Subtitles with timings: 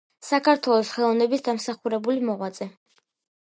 [0.27, 2.71] საქართველოს ხელოვნების დამსახურებული მოღვაწე.